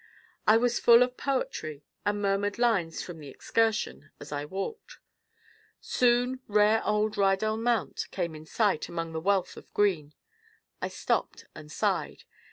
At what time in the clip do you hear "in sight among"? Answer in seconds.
8.33-9.11